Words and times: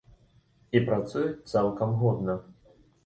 І 0.79 0.81
працуюць 0.87 1.49
цалкам 1.53 1.95
годна. 2.01 2.37